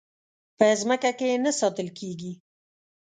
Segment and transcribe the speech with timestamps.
[0.57, 2.31] په ځمکه کې نه ساتل کېږي.